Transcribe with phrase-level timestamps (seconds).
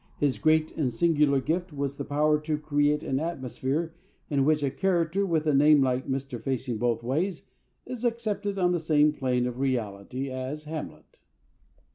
[0.17, 3.93] His great and singular gift was the power to create an atmosphere
[4.31, 6.41] in which a character with a name like Mr.
[6.41, 7.43] Facing both ways
[7.85, 11.19] is accepted on the same plane of reality as Hamlet.